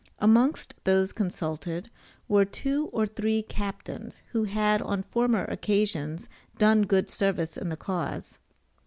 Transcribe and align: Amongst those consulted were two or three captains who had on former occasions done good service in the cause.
Amongst 0.17 0.73
those 0.83 1.11
consulted 1.13 1.91
were 2.27 2.43
two 2.43 2.87
or 2.91 3.05
three 3.05 3.43
captains 3.43 4.23
who 4.31 4.45
had 4.45 4.81
on 4.81 5.03
former 5.03 5.43
occasions 5.45 6.27
done 6.57 6.81
good 6.87 7.07
service 7.11 7.55
in 7.55 7.69
the 7.69 7.77
cause. 7.77 8.39